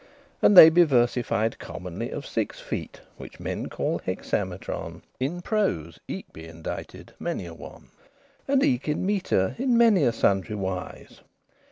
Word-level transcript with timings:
And 0.41 0.57
they 0.57 0.71
be 0.71 0.81
versified 0.83 1.59
commonly 1.59 2.09
Of 2.09 2.25
six 2.25 2.59
feet, 2.59 3.01
which 3.17 3.39
men 3.39 3.69
call 3.69 3.99
hexametron; 3.99 5.03
In 5.19 5.43
prose 5.43 5.99
eke* 6.07 6.33
be 6.33 6.47
indited 6.47 7.13
many 7.19 7.45
a 7.45 7.53
one, 7.53 7.83
*also 7.91 7.91
And 8.47 8.63
eke 8.63 8.89
in 8.89 9.05
metre, 9.05 9.53
in 9.59 9.77
many 9.77 10.01
a 10.01 10.11
sundry 10.11 10.55
wise. 10.55 11.21